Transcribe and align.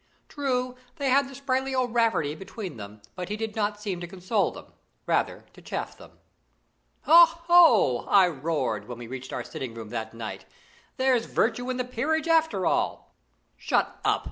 True, 0.29 0.77
they 0.95 1.11
had 1.11 1.29
the 1.29 1.35
sprightly 1.35 1.75
O'Rafferty 1.75 2.33
between 2.33 2.77
them, 2.77 3.03
but 3.13 3.29
he 3.29 3.37
did 3.37 3.55
not 3.55 3.79
seem 3.79 3.99
to 4.01 4.07
console 4.07 4.49
them 4.49 4.73
rather 5.05 5.45
to 5.53 5.61
chaff 5.61 5.95
them. 5.95 6.17
"Ho! 7.03 7.25
ho!" 7.27 7.97
I 8.09 8.27
roared, 8.27 8.87
when 8.87 8.97
we 8.97 9.05
reached 9.05 9.31
our 9.31 9.43
sitting 9.43 9.75
room 9.75 9.89
that 9.89 10.15
night. 10.15 10.45
"There's 10.97 11.25
virtue 11.27 11.69
in 11.69 11.77
the 11.77 11.85
peerage 11.85 12.27
after 12.27 12.65
all." 12.65 13.13
"Shut 13.57 13.99
up!" 14.03 14.19